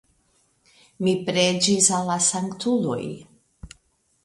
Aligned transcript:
Mi 1.07 1.13
preĝis 1.27 1.91
al 1.99 2.09
la 2.13 2.17
sanktuloj. 2.31 3.01